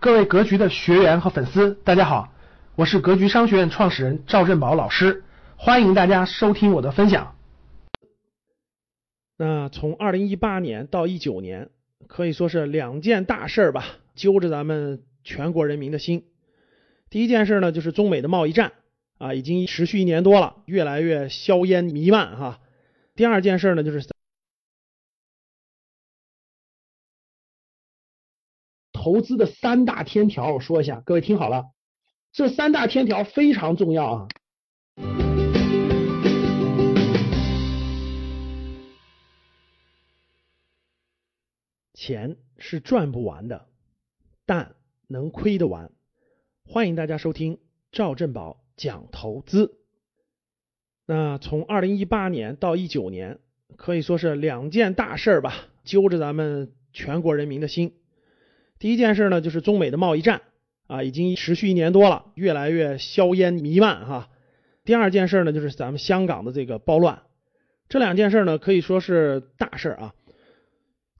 [0.00, 2.32] 各位格局的学员和粉丝，大家好，
[2.74, 5.24] 我是格局商学院创始人赵振宝老师，
[5.56, 7.36] 欢迎大家收听我的分享。
[9.36, 11.68] 那从二零一八年到一九年，
[12.06, 13.84] 可以说是两件大事儿吧，
[14.14, 16.24] 揪着咱们全国人民的心。
[17.10, 18.72] 第一件事呢，就是中美的贸易战
[19.18, 22.58] 啊，已经持续一年多了，越来越硝烟弥漫哈。
[23.14, 24.08] 第二件事呢，就是。
[29.02, 31.70] 投资的三大天条，我说一下，各位听好了，
[32.32, 34.28] 这三大天条非常重要啊。
[41.94, 43.68] 钱是赚不完的，
[44.44, 44.74] 但
[45.08, 45.90] 能亏得完。
[46.66, 47.58] 欢迎大家收听
[47.90, 49.78] 赵振宝讲投资。
[51.06, 53.38] 那从二零一八年到一九年，
[53.76, 55.54] 可以说是两件大事儿吧，
[55.84, 57.94] 揪着咱们全国人民的心。
[58.80, 60.40] 第一件事呢，就是中美的贸易战
[60.86, 64.30] 啊，已经持续一年多了，越来越硝烟弥漫哈。
[64.84, 67.22] 第二件事呢，就是咱们香港的这个暴乱，
[67.90, 70.14] 这两件事呢可以说是大事啊。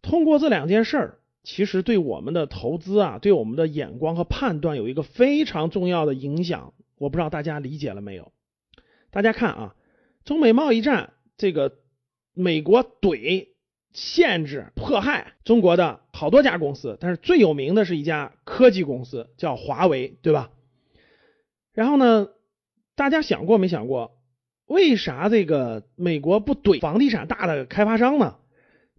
[0.00, 6.72] 通过这两件事儿，其实对我们的投资啊，对我们的眼光和判断有一个非常重要的影响。
[6.96, 8.32] 我不知道大家理解了没有？
[9.10, 9.76] 大家看啊，
[10.24, 11.76] 中美贸易战这个
[12.32, 13.48] 美国怼。
[13.92, 20.50] 限制迫害中国的好多家公司，但是最有名的是一家科技公司，叫华为，对吧？
[21.72, 22.28] 然后呢，
[22.94, 24.18] 大家想过没想过，
[24.66, 28.36] 为啥这个美国不怼房地产大的开发商呢？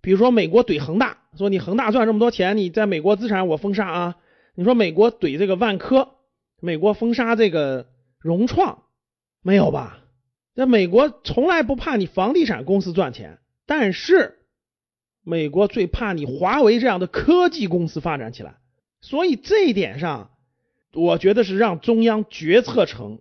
[0.01, 4.15] 比如说美国怼恒大，说你恒大赚这么多钱，你在美国资产我封杀啊。
[4.55, 6.15] 你说美国怼这个万科，
[6.59, 7.85] 美国封杀这个
[8.17, 8.81] 融创，
[9.43, 9.99] 没有吧？
[10.55, 14.39] 那美国从来不怕你房地产公司赚钱，但是。
[15.23, 18.55] 美国最怕你华为这样的科技公司发展起来，
[19.01, 20.31] 所以这一点上，
[20.93, 23.19] 我觉得是让中央决策层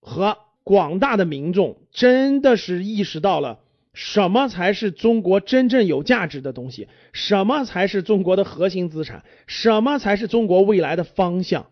[0.00, 3.60] 和广大的民众真的是意识到了
[3.92, 11.66] 什么才是中国真正有价值的东西，什么才是中国的核心资产，什么才是中国未来的方向。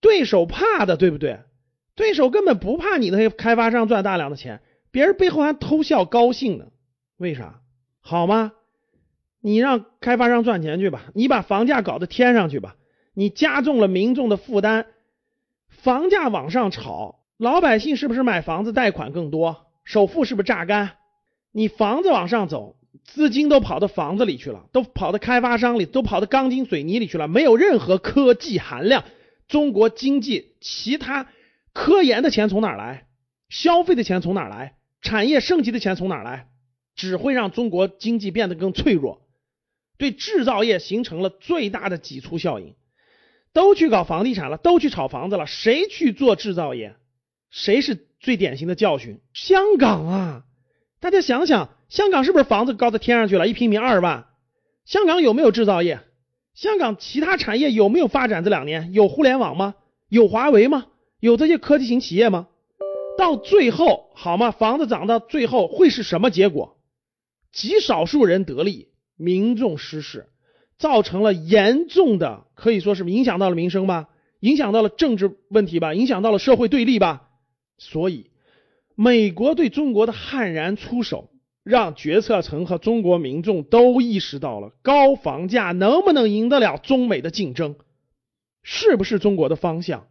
[0.00, 1.40] 对手怕的，对不对？
[1.96, 4.60] 对手根本不怕你那些开发商赚大量的钱，
[4.92, 6.66] 别人背后还偷笑高兴呢。
[7.16, 7.60] 为啥？
[8.00, 8.52] 好吗？
[9.40, 12.76] 你让开发商赚钱去吧，你把房价搞得天上去吧，
[13.14, 14.86] 你加重了民众的负担，
[15.68, 20.92] 房价往上炒，老百姓是不是买房子贷款更多，首付是不是榨干？
[21.52, 29.04] 你房子往上走，资金都跑到房子里去了，都跑到开发商里，都跑到钢筋水泥里去了，没有任何科技含量，
[29.46, 31.28] 中国经济其他
[31.72, 33.06] 科研的钱从哪来？
[33.48, 34.74] 消费的钱从哪来？
[35.00, 36.48] 产业升级的钱从哪来？
[36.96, 39.22] 只会让中国经济变得更脆弱。
[39.98, 42.74] 对制造业形成了最大的挤出效应，
[43.52, 46.96] 都去搞房地产了，都去炒房子了，谁去做制造业？
[47.50, 49.20] 谁是最典型的教训？
[49.34, 50.44] 香港啊！
[51.00, 53.48] 大家想想，香港是不是房子高到天上去了？
[53.48, 54.26] 一平米二十万。
[54.84, 56.00] 香港有没有制造业？
[56.54, 58.44] 香港其他产业有没有发展？
[58.44, 59.74] 这两年有互联网吗？
[60.08, 60.86] 有华为吗？
[61.20, 62.48] 有这些科技型企业吗？
[63.16, 64.50] 到最后，好吗？
[64.50, 66.78] 房子涨到最后会是什么结果？
[67.52, 68.88] 极少数人得利。
[69.18, 70.28] 民众失势，
[70.78, 74.08] 造成了严重的，可以说是影响到了民生吧，
[74.40, 77.28] 影响到了政治问题吧，影响到了社会对立吧。
[77.76, 78.30] 所以，
[78.94, 81.30] 美国对中国的悍然出手，
[81.62, 87.76] 让决策层和中国民众都意识到了高房价能不能赢得了中美的竞争，
[88.62, 90.06] 是不是中国的方向？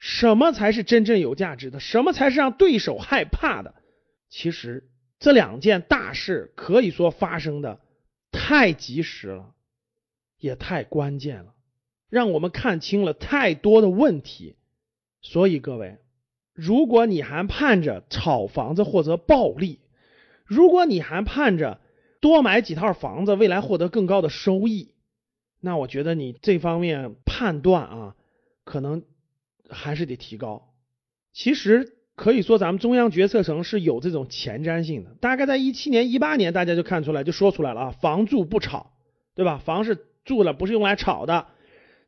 [0.00, 1.80] 什么才是真正有价值的？
[1.80, 3.74] 什么才是让对手害怕的？
[4.30, 4.88] 其实
[5.18, 7.80] 这两件大事可以说发生的。
[8.48, 9.54] 太及时了，
[10.38, 11.52] 也太关键了，
[12.08, 14.56] 让我们看清了太多的问题。
[15.20, 15.98] 所以各位，
[16.54, 19.80] 如果你还盼着炒房子获得暴利，
[20.46, 21.78] 如果你还盼着
[22.20, 24.94] 多买几套房子，未来获得更高的收益，
[25.60, 28.16] 那我觉得你这方面判断啊，
[28.64, 29.02] 可能
[29.68, 30.72] 还是得提高。
[31.34, 31.97] 其实。
[32.18, 35.10] 可以说，咱们中央决策层是有这种前瞻性的。
[35.20, 38.90] 大概在一七年、一八年，大家就看出来，就说出来了啊，房住不炒，
[39.36, 39.58] 对吧？
[39.64, 41.46] 房是住了，不是用来炒的。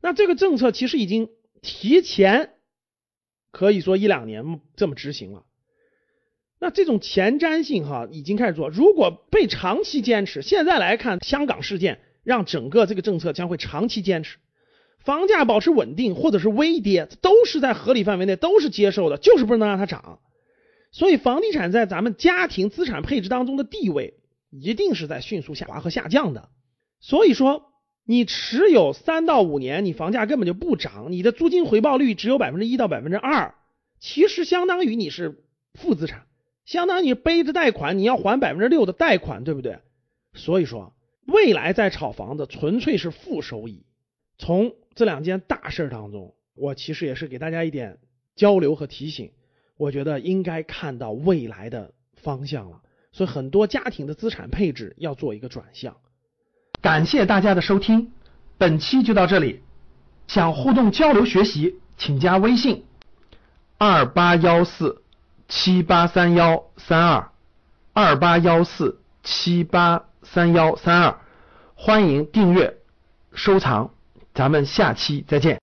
[0.02, 1.28] 那这个政策其实已经
[1.62, 2.50] 提前，
[3.52, 5.44] 可以说一两年这么执行了。
[6.58, 8.68] 那这种前瞻性哈，已经开始做。
[8.68, 14.38] 如果被长期坚持，现在来看，香港事件让整个这个政策将会长期坚持。
[15.04, 20.20] 房价保持稳定或者是微跌，都是在合理范围内，都是接受的，就是不能让它涨。
[20.92, 24.14] 所以房地产在咱们家庭资产配置当中的地位，
[24.50, 26.48] 一定是在迅速下滑和下降的。
[27.00, 27.72] 所以说，
[28.04, 33.54] 你持有三到五年，你房价根本就不涨，你的租金回报率只有百分之一到百分之二，
[34.00, 35.44] 其实相当于你是
[35.74, 36.26] 负资产，
[36.64, 39.78] 相当于你背着贷款，你要还百分之六的贷款，对不对？
[40.34, 40.92] 所以说，
[41.26, 43.84] 未来在炒房子纯粹是负收益。
[44.38, 47.98] 从这两件大事当中，我其实也是给大家一点
[48.36, 49.32] 交流和提醒。
[49.76, 52.82] 我觉得应该看到未来的方向了，
[53.12, 55.96] 所以很多家庭的资产配置要做一个转向。
[56.82, 58.12] 感谢大家的收听，
[58.58, 59.62] 本期就到这里。
[60.28, 62.84] 想互动交流学习，请加微信
[63.78, 65.02] 二八幺四
[65.48, 67.32] 七八三幺三二
[67.92, 71.18] 二八幺四七八三幺三二，
[71.74, 72.76] 欢迎订阅
[73.32, 73.94] 收藏，
[74.40, 75.58] 咱们下期再见。